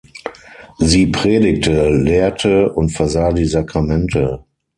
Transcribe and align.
Sie 0.79 1.05
predigte, 1.05 1.87
lehrte 1.89 2.73
und 2.73 2.89
versah 2.89 3.31
die 3.33 3.45
Sakramente. 3.45 4.43